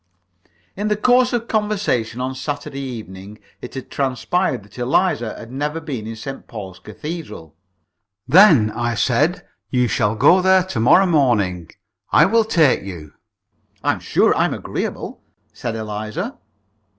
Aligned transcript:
43 0.77 0.81
In 0.81 0.87
the 0.87 0.95
course 0.97 1.31
of 1.31 1.47
conversation 1.47 2.19
on 2.21 2.33
Saturday 2.33 2.79
evening 2.79 3.37
it 3.61 3.75
had 3.75 3.91
transpired 3.91 4.63
that 4.63 4.79
Eliza 4.79 5.37
had 5.37 5.51
never 5.51 5.79
been 5.79 6.07
in 6.07 6.15
St. 6.15 6.47
Paul's 6.47 6.79
Cathedral. 6.79 7.53
"Then," 8.27 8.71
I 8.71 8.95
said, 8.95 9.45
"you 9.69 9.87
shall 9.87 10.15
go 10.15 10.41
there 10.41 10.63
to 10.63 10.79
morrow 10.79 11.05
morning; 11.05 11.69
I 12.11 12.25
will 12.25 12.45
take 12.45 12.81
you." 12.81 13.13
"I'm 13.83 13.99
sure 13.99 14.35
I'm 14.35 14.55
agreeable," 14.55 15.21
said 15.53 15.75
Eliza. 15.75 16.39